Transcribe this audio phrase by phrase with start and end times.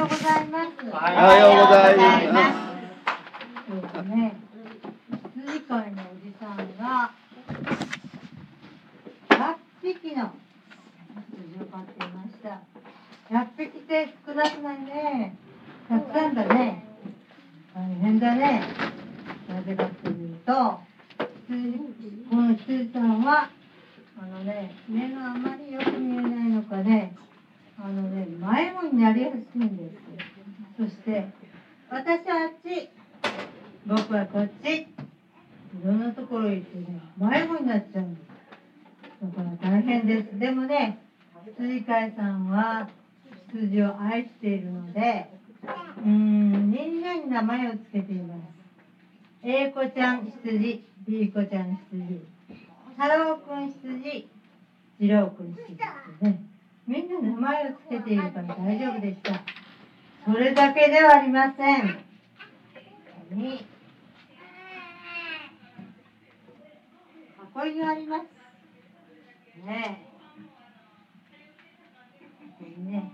[0.00, 0.70] ようございます。
[0.90, 2.56] おはようございます。
[3.68, 4.34] そうですね。
[5.36, 7.12] 羊飼いのおじさんが
[9.28, 10.32] 100匹の
[11.28, 12.62] 羊を飼っていました。
[13.30, 15.36] 100匹って少なくないね。
[15.86, 16.86] たくさんだね。
[17.74, 18.62] 大変だね。
[19.50, 20.80] なぜかっていうと、こ
[22.36, 23.50] の羊さんは
[24.18, 27.14] あのね、目があまりよく見えないのかね、
[27.82, 29.96] あのね、迷子になりやすいんです。
[30.76, 31.30] そして、
[31.88, 32.90] 私はあっち、
[33.86, 34.86] 僕はこっち、い
[35.82, 38.30] ろんなところ行ってね、迷子になっちゃうんです。
[39.22, 40.38] だから大変です。
[40.38, 40.98] でもね、
[41.58, 42.88] 羊飼さんは
[43.48, 45.30] 羊を愛しているので、
[45.98, 48.40] うーん、みんなに名前をつけています。
[49.42, 52.20] A 子ちゃん羊、B 子ちゃん羊。
[52.98, 54.28] 太郎くん羊、
[54.98, 55.78] 次郎くん羊、
[57.22, 59.42] 名前をつけているから大丈夫でした。
[60.30, 62.04] それだけではありません。
[63.32, 63.64] に
[67.64, 68.22] 囲いがあります。
[69.66, 70.10] ねえ。
[72.82, 73.12] ね、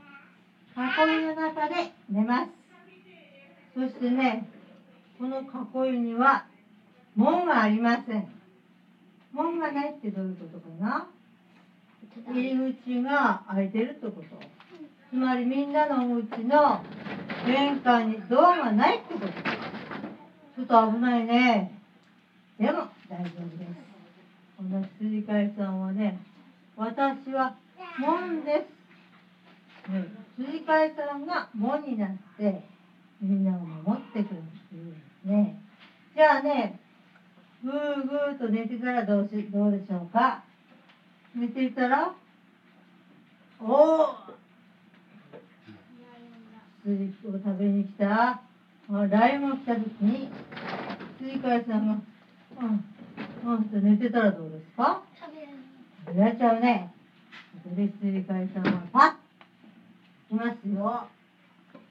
[0.77, 0.79] 囲
[1.23, 1.75] いの中で
[2.11, 2.51] 寝ます。
[3.75, 4.49] そしてね、
[5.19, 5.41] この
[5.87, 6.47] 囲いには
[7.15, 8.29] 門がありません。
[9.33, 11.09] 門がないってどういうことかな？
[12.29, 14.23] 入り口が開いてるってこと。
[15.11, 16.83] つまりみんなのお家の
[17.47, 19.27] 玄関にドアがないってこと。
[19.27, 21.81] ちょっと危ないね。
[22.59, 23.71] でも大丈夫です。
[24.57, 26.19] この羊飼いさんはね
[26.77, 27.57] 私は
[28.01, 28.67] 門で
[29.87, 30.07] す、ね、
[30.39, 32.65] 羊飼いさんが門になって
[33.21, 34.95] みんなを守ってくるっていう
[35.31, 35.61] ね。
[36.15, 36.81] じゃあね
[37.63, 37.75] ぐー
[38.09, 40.43] ぐーと寝てたらどうしどうでしょうか？
[41.39, 42.15] 寝ていたら
[43.61, 44.07] おお
[46.83, 48.41] 羊を食べに来た。
[48.89, 50.31] あライオンが来た時に
[51.19, 51.97] 羊飼いさんが
[53.45, 55.03] 「うんうん」と寝てたらどうですか？
[55.21, 55.35] 食
[56.15, 56.95] べられちゃうね。
[57.63, 59.17] それで羊飼いさんはパッ。
[60.29, 61.09] 来ますよ。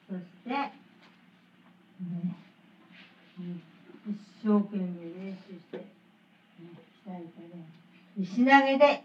[0.08, 0.74] そして、ね
[2.00, 3.62] うん
[4.08, 4.84] 一生懸命
[5.26, 5.84] 練習して、ね、
[7.06, 7.66] 鍛えてね、
[8.18, 9.04] 石投げで、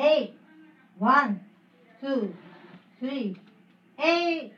[0.00, 0.34] ねえい、
[0.98, 1.42] one,
[2.00, 2.32] two,
[3.00, 3.36] スリー、
[4.02, 4.52] えい。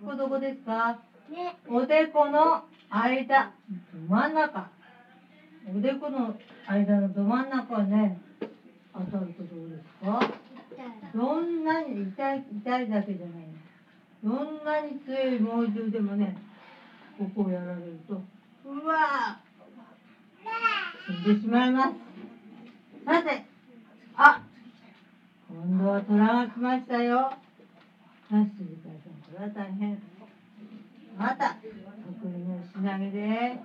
[0.00, 0.98] ここどこですか？
[1.68, 3.52] おでこの間、
[3.92, 4.70] ど真ん中。
[5.76, 6.34] おでこの
[6.66, 8.22] 間のど真ん中はね、
[8.94, 10.18] 当たるとどうですか？
[11.14, 13.44] どんなに痛い痛いだけじゃない。
[14.24, 16.34] どんなに強い猛獣でもね
[17.18, 18.14] ここをやられると。
[18.64, 21.12] うわー。
[21.22, 21.92] 死んでしまいます。
[23.04, 23.44] さて
[24.20, 24.42] あ
[25.48, 27.30] 今度は虎が来ましたよ。
[28.28, 30.02] さあ羊飼いさんこれは大変。
[31.16, 31.56] また
[32.20, 33.60] 得意の石投げで。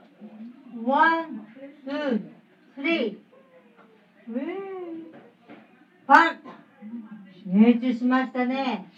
[0.85, 1.47] one
[1.83, 3.17] two three。
[4.29, 4.43] ウェー
[6.05, 6.39] パン。
[7.47, 8.91] 命中しましたね。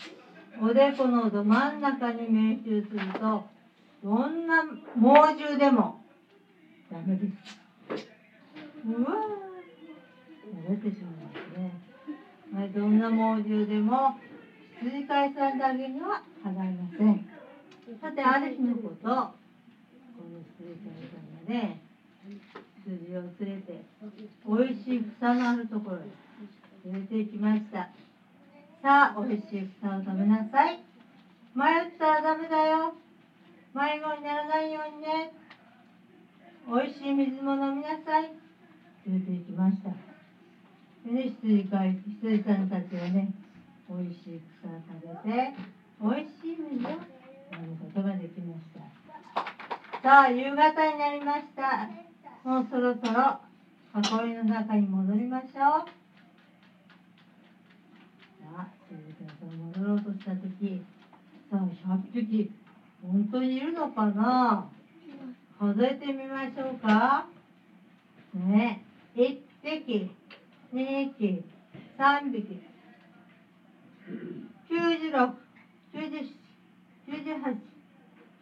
[0.61, 3.45] おでこのど真ん中に命中すると、
[4.03, 4.63] どんな
[4.97, 6.01] 猛獣でも。
[6.91, 7.33] ダメです。
[8.85, 11.24] うわー、折れてしまいますね。
[12.55, 14.15] はい、どんな猛獣でも、
[14.79, 17.27] 羊飼いさんだけにはかないません。
[17.99, 21.81] さて、ある日のこと、この羊飼いさんがね、
[22.85, 23.83] 羊を連れて、
[24.45, 25.99] おいしい草のあるところへ
[26.85, 27.89] 連れて行きました。
[28.81, 30.79] さあ、おいしい草を食べなさい。
[31.55, 32.93] 迷ったらダメだよ。
[33.73, 35.33] 迷子にならないようにね。
[36.69, 38.31] おいしい水も飲みなさい。
[39.05, 39.89] 連れて行きました。
[41.05, 43.31] でね、羊飼い、羊さんたちはね、
[43.87, 45.53] おいしい草を食べて、
[46.01, 46.97] おいしい水を飲
[47.61, 48.79] むことができました。
[50.01, 51.89] さあ、夕方になりました。
[52.43, 53.39] もうそろそろ
[54.25, 55.51] 囲いの中に戻りましょう。
[55.53, 55.61] さ
[58.57, 60.81] あ、静かさんと戻ろうとしたとき、
[61.51, 62.51] さあ、100匹、
[63.03, 64.67] 本当にいるのかな？
[65.59, 67.27] 数えてみましょうか。
[68.33, 68.83] ね、
[69.15, 70.11] 1匹、
[70.75, 71.41] 2匹、
[71.97, 72.59] 3匹、
[74.69, 75.33] 96、
[75.93, 76.11] 97、
[77.07, 77.57] 98、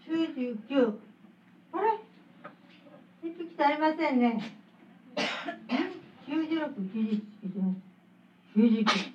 [0.10, 0.98] 99、
[1.74, 2.00] あれ
[3.24, 4.58] ?1 匹足りませんね。
[6.28, 7.22] 96、97、
[7.54, 7.76] 98、
[8.56, 9.14] 99。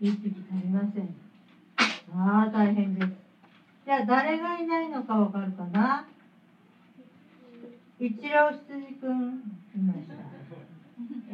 [0.00, 1.14] 一匹足りません。
[2.14, 3.12] ああ、大変です。
[3.84, 6.06] じゃあ、誰がいないのかわかるかな？
[7.98, 9.42] 一郎羊くん、
[9.74, 10.14] いました。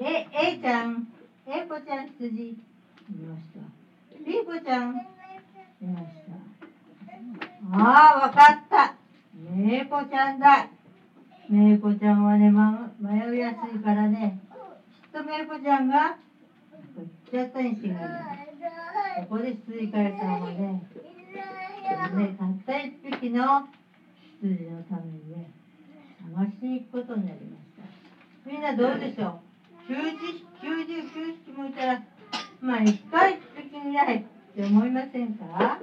[0.01, 1.09] ええ、A ちゃん、
[1.51, 2.51] A 子ちゃん羊。
[2.51, 2.57] い
[3.25, 3.61] ました。
[4.23, 4.97] B 子ちゃん、
[5.81, 7.79] いました。
[7.79, 8.97] ああ、わかった。
[9.51, 10.69] めいこちゃんだ。
[11.49, 14.39] めいこちゃんはね、ま、迷いやすいからね、
[15.03, 16.19] きっとめいこちゃんが、
[16.95, 18.07] こっちゃったに違いない。
[19.21, 20.87] ここで羊飼いさんはね、
[22.15, 23.67] ね、たった一匹の
[24.43, 25.51] 羊のためにね、
[26.37, 27.63] 探しに行くことになりまし
[28.45, 28.51] た。
[28.51, 29.41] みんなどうでしょ
[29.89, 32.03] う ?90、99匹もいたら、
[32.61, 34.25] まあ、一回一匹ぐらいっ
[34.55, 35.79] て思いませんか？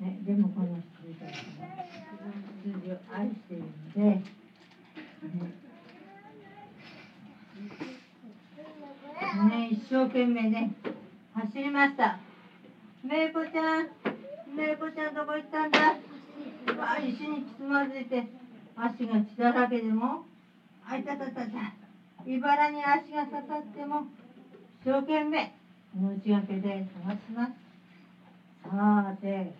[0.00, 1.68] ね、でもこの羊飼いさんは、
[2.64, 4.24] 羊を愛しているので、ね、
[9.50, 10.72] ね、一生懸命ね、
[11.34, 12.18] 走りました。
[13.04, 13.88] めいこちゃん、
[14.56, 15.96] めいこちゃんどこ行ったんだ？
[16.74, 18.26] うわ石につまずいて、
[18.76, 20.24] 足が血だらけでも、
[20.86, 21.42] あいたたたた、
[22.26, 24.06] 茨に足が刺さっても、
[24.82, 25.54] 一生懸命、
[25.94, 27.52] 命がけで探します。
[28.62, 29.54] さて、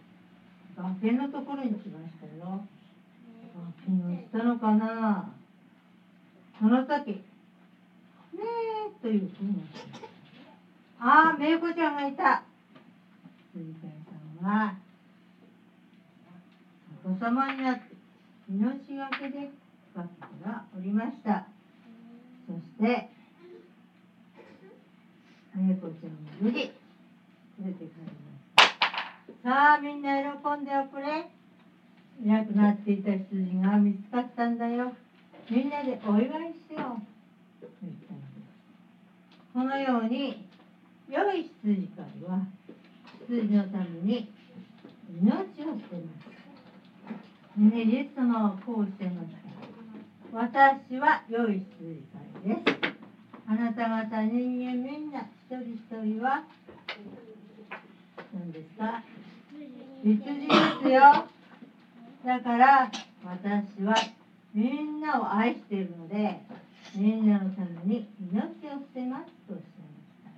[0.76, 2.62] 崖のところに来ましたよ。
[3.86, 5.32] 崖に落ちたのかな
[6.58, 7.22] その時、ね
[8.88, 11.06] えという声がしました。
[11.06, 12.44] ああ、めいこちゃんがいた。
[13.52, 14.74] 鈴木さんは、
[17.04, 17.82] お子様になって、
[18.50, 19.50] 命がけで
[19.94, 21.46] 崖から降りました。
[22.46, 23.08] そして、
[25.54, 26.72] めいこちゃんも無事、連
[27.66, 28.06] れて帰り
[28.56, 28.72] まし
[29.42, 29.50] た。
[29.50, 31.28] さあ、みんな喜んでおくれ。
[32.24, 34.90] いなくなっていた羊が見つかったんだよ。
[35.50, 37.02] みんなでお祝いしよう。
[39.52, 40.48] このように、
[41.10, 42.46] 良い羊飼いは、
[43.28, 44.32] 羊のために
[45.22, 46.08] 命を捨てま
[47.54, 47.60] す。
[47.60, 50.38] ね、イエス様はこうおっしゃいました。
[50.38, 52.02] 私は良い羊
[52.44, 52.94] 飼いです。
[53.46, 55.28] あなた方人間みんな
[55.58, 56.44] 人一人は
[58.32, 59.02] 何ですか？
[60.04, 60.46] 羊で
[60.82, 61.00] すよ。
[62.24, 62.90] だから
[63.24, 63.96] 私は
[64.54, 66.40] みんなを愛しているので
[66.94, 70.30] みんなのために命を捨てますとおっしゃいました。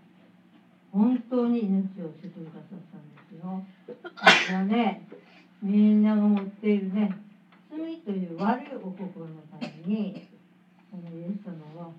[0.93, 3.65] 本当に命を捨ててくださったんですよ。
[4.03, 5.07] だからね、
[5.63, 7.19] みんなが持っているね、
[7.71, 10.27] 罪という悪いお心のために、
[10.91, 11.93] このイエス様は、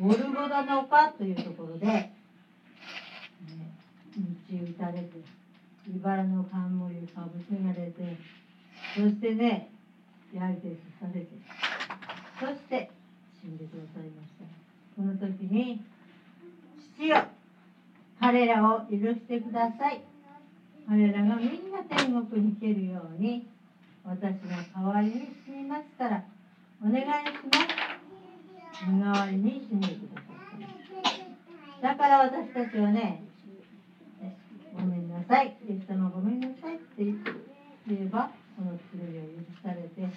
[0.00, 2.12] ゴルゴダの丘というところで、
[4.16, 5.20] ね、鞭打たれて、
[5.88, 8.16] 茨の冠をかぶせられて、
[8.94, 9.70] そしてね、
[10.32, 11.28] 焼いて刺されて、
[12.40, 12.90] そして
[13.40, 14.44] 死んでくださいました。
[14.96, 15.82] この時に、
[16.96, 17.24] 父よ、
[18.18, 20.02] 彼らを許してください。
[20.88, 23.48] 彼らがみんな天国に行けるように、
[24.04, 26.24] 私が代わりに死にますから、
[26.82, 27.10] お願いしま
[27.60, 28.86] す。
[28.86, 31.82] 身代わりに死んでくださったんです。
[31.82, 33.22] だから私たちはね、
[35.20, 37.12] なさい、イエス様ごめんなさいって言
[37.92, 40.08] えば、この罪を許されて、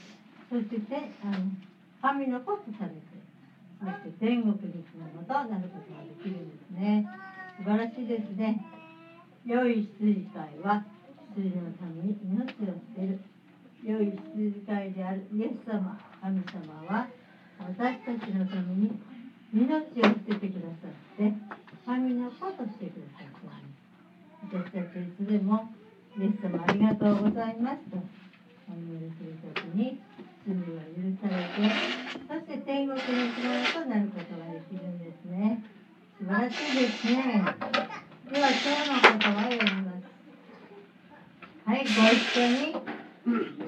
[0.47, 0.79] そして
[1.23, 1.51] あの
[2.01, 3.03] 神の子とされて、
[3.83, 7.03] そして天国に行くものとなることができるんですね。
[7.59, 8.63] 素晴らしいですね。
[9.45, 10.85] 良い羊飼いは
[11.35, 13.19] 羊のために命を捨てる。
[13.83, 17.07] 良い羊飼いであるイエス様、神様は
[17.59, 18.95] 私たちのために
[19.51, 21.33] 命を捨ててくださって、
[21.85, 23.62] 神の子としてくださって
[24.53, 24.69] います。
[24.69, 25.69] 私たちはいつでも
[26.17, 27.97] イエス様ありがとうございますと
[28.69, 29.99] お祈りするときに
[30.45, 30.61] 罪は
[30.93, 31.65] 許されて、
[32.27, 35.63] そして天国に行くものとなることができるんですね。
[36.19, 37.13] 素晴らしいですね。
[38.31, 40.03] では今日の言葉を読みます。
[41.65, 42.75] はい、ご一緒に。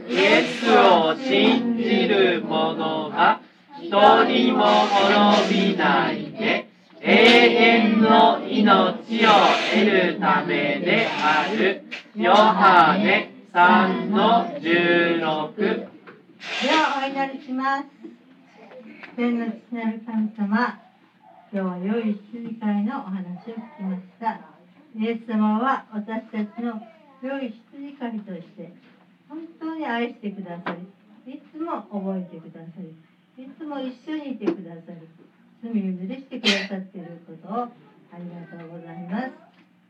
[0.10, 3.40] イエスを信じる者が
[3.80, 6.68] 一人も滅びないで
[7.06, 9.30] 永遠の命を
[9.72, 11.84] 得るためである
[12.16, 15.86] ヨハネ3の16で
[16.72, 17.86] はお祈りします。
[19.16, 20.80] 天の父なる神様、
[21.54, 24.40] 今日は良い羊飼いのお話を聞きました。
[24.98, 26.82] イエス様は私たちの
[27.22, 28.74] 良い羊飼いとして
[29.30, 30.76] 本当に愛してくださ
[31.26, 35.08] り、いつも覚えてくださり、いつも一緒にいてくださり、
[35.66, 37.70] 罪を許してくださっていることをあ
[38.18, 39.32] りがとうございます。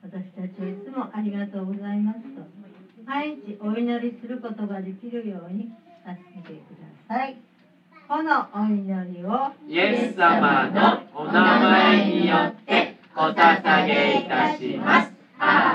[0.03, 2.41] 私たちはいつもありがとうございますと、
[3.05, 5.69] 毎日お祈りすることができるように
[6.05, 7.35] 助けてください。
[8.07, 15.11] このお祈りをイエス様のお名前によってお捧げいたします。
[15.39, 15.74] ア